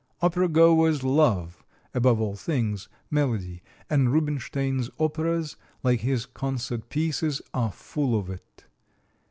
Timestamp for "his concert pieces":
5.99-7.39